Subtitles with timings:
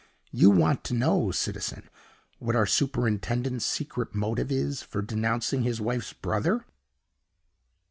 [0.31, 1.87] You want to know, citizen,
[2.39, 6.65] what our superintendent's secret motive is for denouncing his wife's brother?